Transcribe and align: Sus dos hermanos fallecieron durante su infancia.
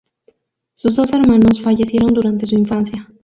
Sus 0.73 0.95
dos 0.95 1.13
hermanos 1.13 1.61
fallecieron 1.61 2.11
durante 2.15 2.47
su 2.47 2.55
infancia. 2.55 3.07